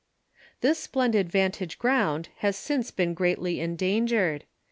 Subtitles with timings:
[0.61, 4.41] This splendid vantage ground has since been greatly endan gered.